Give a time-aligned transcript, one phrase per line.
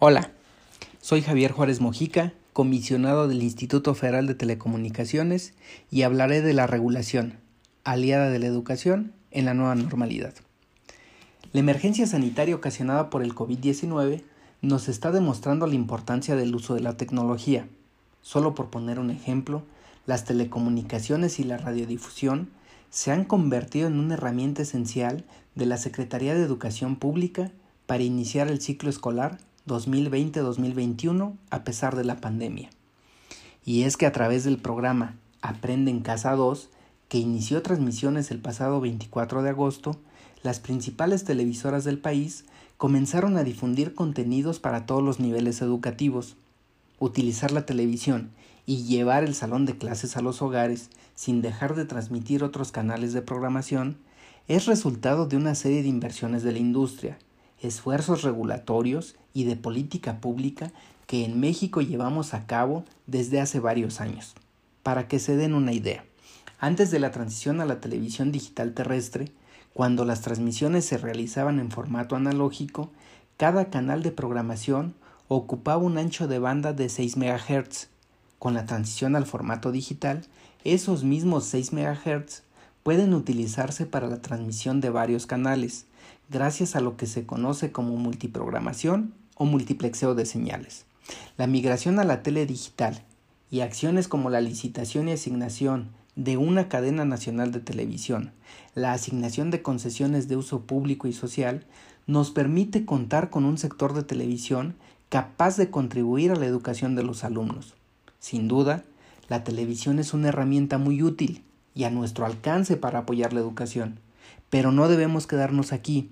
[0.00, 0.30] Hola,
[1.00, 5.54] soy Javier Juárez Mojica, comisionado del Instituto Federal de Telecomunicaciones
[5.90, 7.40] y hablaré de la regulación,
[7.82, 10.34] aliada de la educación, en la nueva normalidad.
[11.52, 14.22] La emergencia sanitaria ocasionada por el COVID-19
[14.62, 17.66] nos está demostrando la importancia del uso de la tecnología.
[18.22, 19.64] Solo por poner un ejemplo,
[20.06, 22.50] las telecomunicaciones y la radiodifusión
[22.90, 25.24] se han convertido en una herramienta esencial
[25.56, 27.50] de la Secretaría de Educación Pública
[27.86, 32.70] para iniciar el ciclo escolar 2020-2021 a pesar de la pandemia.
[33.64, 36.70] Y es que a través del programa Aprende en Casa 2,
[37.08, 39.96] que inició transmisiones el pasado 24 de agosto,
[40.42, 42.44] las principales televisoras del país
[42.76, 46.36] comenzaron a difundir contenidos para todos los niveles educativos.
[46.98, 48.30] Utilizar la televisión
[48.66, 53.12] y llevar el salón de clases a los hogares sin dejar de transmitir otros canales
[53.12, 53.96] de programación
[54.46, 57.18] es resultado de una serie de inversiones de la industria,
[57.60, 60.72] esfuerzos regulatorios y de política pública
[61.06, 64.34] que en México llevamos a cabo desde hace varios años.
[64.82, 66.04] Para que se den una idea,
[66.58, 69.32] antes de la transición a la televisión digital terrestre,
[69.72, 72.90] cuando las transmisiones se realizaban en formato analógico,
[73.36, 74.94] cada canal de programación
[75.28, 77.88] ocupaba un ancho de banda de 6 MHz.
[78.38, 80.26] Con la transición al formato digital,
[80.64, 82.42] esos mismos 6 MHz
[82.88, 85.84] pueden utilizarse para la transmisión de varios canales,
[86.30, 90.86] gracias a lo que se conoce como multiprogramación o multiplexeo de señales.
[91.36, 93.04] La migración a la tele digital
[93.50, 98.32] y acciones como la licitación y asignación de una cadena nacional de televisión,
[98.74, 101.66] la asignación de concesiones de uso público y social,
[102.06, 104.76] nos permite contar con un sector de televisión
[105.10, 107.74] capaz de contribuir a la educación de los alumnos.
[108.18, 108.82] Sin duda,
[109.28, 111.42] la televisión es una herramienta muy útil
[111.74, 114.00] y a nuestro alcance para apoyar la educación,
[114.50, 116.10] pero no debemos quedarnos aquí.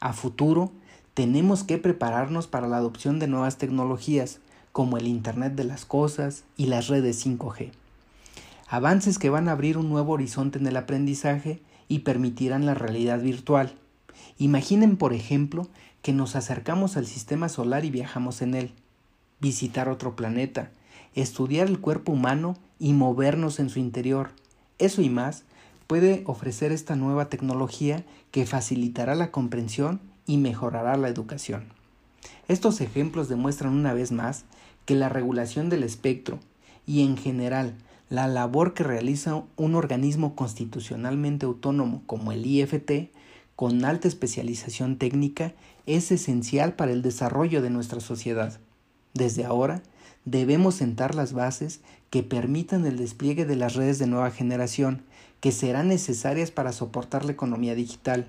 [0.00, 0.72] A futuro,
[1.14, 4.40] tenemos que prepararnos para la adopción de nuevas tecnologías,
[4.72, 7.70] como el Internet de las Cosas y las redes 5G.
[8.68, 13.20] Avances que van a abrir un nuevo horizonte en el aprendizaje y permitirán la realidad
[13.20, 13.72] virtual.
[14.38, 15.68] Imaginen, por ejemplo,
[16.02, 18.72] que nos acercamos al sistema solar y viajamos en él,
[19.40, 20.70] visitar otro planeta,
[21.14, 24.30] estudiar el cuerpo humano y movernos en su interior.
[24.78, 25.44] Eso y más
[25.86, 31.64] puede ofrecer esta nueva tecnología que facilitará la comprensión y mejorará la educación.
[32.48, 34.44] Estos ejemplos demuestran una vez más
[34.84, 36.38] que la regulación del espectro
[36.86, 37.74] y en general
[38.08, 43.10] la labor que realiza un organismo constitucionalmente autónomo como el IFT,
[43.56, 45.54] con alta especialización técnica,
[45.86, 48.60] es esencial para el desarrollo de nuestra sociedad.
[49.14, 49.82] Desde ahora,
[50.26, 55.02] debemos sentar las bases que permitan el despliegue de las redes de nueva generación,
[55.40, 58.26] que serán necesarias para soportar la economía digital,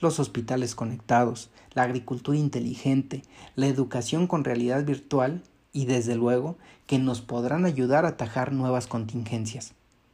[0.00, 3.22] los hospitales conectados, la agricultura inteligente,
[3.54, 5.42] la educación con realidad virtual
[5.72, 9.72] y desde luego que nos podrán ayudar a atajar nuevas contingencias.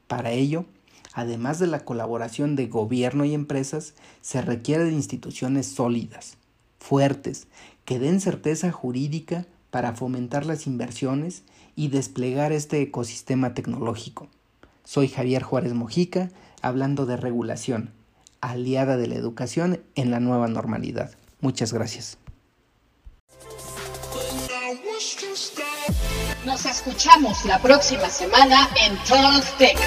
[0.09, 0.67] Para ello,
[1.15, 6.37] además de la colaboración de gobierno y empresas, se requiere de instituciones sólidas,
[6.79, 7.47] fuertes,
[7.85, 11.43] que den certeza jurídica para fomentar las inversiones
[11.75, 14.29] y desplegar este ecosistema tecnológico.
[14.85, 16.29] Soy Javier Juárez Mojica,
[16.61, 17.91] hablando de regulación
[18.43, 21.13] aliada de la educación en la nueva normalidad.
[21.41, 22.19] Muchas gracias.
[26.45, 29.79] Nos escuchamos la próxima semana en Talk Tech.